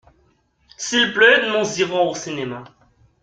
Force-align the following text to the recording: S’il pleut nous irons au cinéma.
S’il 0.77 1.13
pleut 1.13 1.45
nous 1.51 1.79
irons 1.79 2.09
au 2.09 2.15
cinéma. 2.15 2.63